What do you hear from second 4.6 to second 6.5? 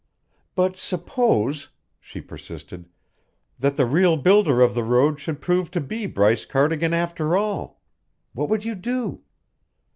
the road should prove to be Bryce